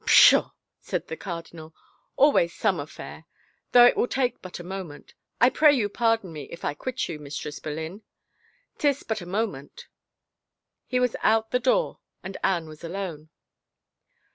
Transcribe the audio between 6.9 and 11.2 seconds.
you, Mistress Boleyn? 'Tis but a mo ment..." He was